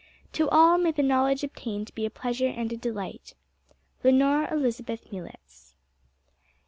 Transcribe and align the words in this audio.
To 0.33 0.49
all, 0.49 0.79
may 0.79 0.91
the 0.91 1.03
knowledge 1.03 1.43
obtained 1.43 1.93
be 1.93 2.07
a 2.07 2.09
pleasure 2.09 2.47
and 2.47 2.73
a 2.73 2.75
delight. 2.75 3.35
LENORE 4.03 4.51
ELIZABETH 4.51 5.11
MULETS. 5.11 5.75